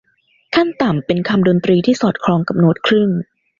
[0.55, 3.09] ขั้นต่ำเป็นคำดนตรีที่สอดคล้องกับโน๊ตครึ่ง